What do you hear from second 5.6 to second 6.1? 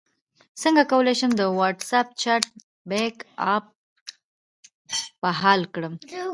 کړم